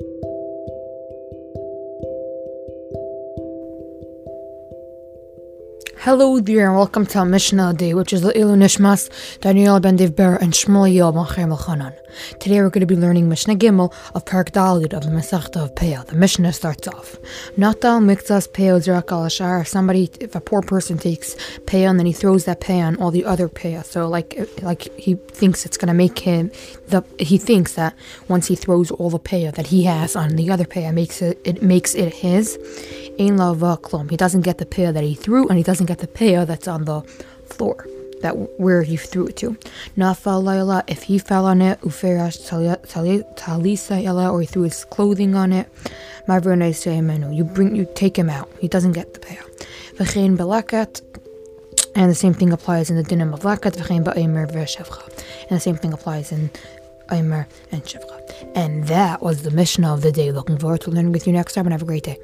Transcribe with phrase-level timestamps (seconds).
[0.00, 0.33] Thank you.
[6.04, 9.08] Hello there, and welcome to Mishnah Day, which is the Ilu Nishmas,
[9.40, 11.94] Daniel ben Dov Ber, and Shmuel Yochanan.
[12.38, 15.74] Today we're going to be learning Mishnah Gimel of Parak Dalid of the Masechta of
[15.74, 16.04] Peah.
[16.06, 17.16] The Mishnah starts off.
[17.56, 19.60] Natal mikzas Peah zerak al ashar.
[19.60, 22.96] If somebody, if a poor person takes Peah and then he throws that Peah on
[22.96, 26.52] all the other Peah, so like like he thinks it's going to make him,
[26.88, 27.94] the he thinks that
[28.28, 31.40] once he throws all the Peah that he has on the other Peah, makes it,
[31.44, 32.58] it makes it his.
[33.18, 34.10] Ein lava klom.
[34.10, 36.68] He doesn't get the Peah that he threw, and he doesn't get the Peah that's
[36.68, 37.02] on the
[37.46, 37.86] floor
[38.22, 39.50] that where he threw it to.
[39.98, 42.38] Nafal laila, if he fell on it, uferash
[43.36, 45.68] talisa yala, or he threw his clothing on it,
[46.26, 48.48] you bring you take him out.
[48.60, 49.66] He doesn't get the payout.
[49.96, 51.02] V'chein belakat,
[51.94, 53.76] and the same thing applies in the dinim of lakat.
[53.76, 56.50] Ba'emer v'shevcha, and the same thing applies in
[57.10, 58.52] Aimer and Shivcha.
[58.54, 60.32] And that was the Mishnah of the day.
[60.32, 62.18] Looking forward to learning with you next time and have a great day.